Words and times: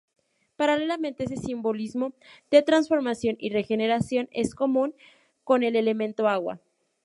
Paralelamente, 0.55 1.25
ese 1.25 1.37
simbolismo 1.37 2.15
de 2.49 2.63
transformación 2.63 3.35
y 3.37 3.51
regeneración 3.51 4.29
es 4.31 4.55
común 4.55 4.95
con 5.43 5.61
el 5.61 5.75
elemento 5.75 6.27
agua. 6.27 6.59